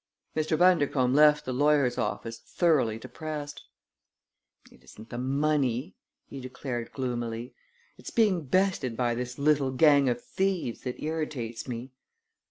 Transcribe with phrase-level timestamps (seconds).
[0.35, 0.57] Mr.
[0.57, 3.61] Bundercombe left the lawyer's office thoroughly depressed.
[4.71, 5.93] "It isn't the money!"
[6.25, 7.53] he declared gloomily.
[7.99, 11.91] "It's being bested by this little gang of thieves that irritates me!"